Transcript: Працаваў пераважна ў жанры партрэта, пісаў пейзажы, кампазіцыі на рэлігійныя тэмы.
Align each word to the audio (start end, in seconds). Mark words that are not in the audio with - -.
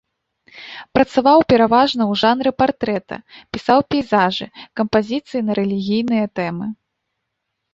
Працаваў 0.97 1.39
пераважна 1.53 2.03
ў 2.11 2.21
жанры 2.21 2.51
партрэта, 2.61 3.15
пісаў 3.57 3.79
пейзажы, 3.97 4.47
кампазіцыі 4.83 5.41
на 5.51 5.59
рэлігійныя 5.61 6.25
тэмы. 6.41 6.67